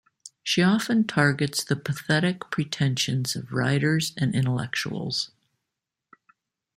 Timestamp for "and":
4.17-4.33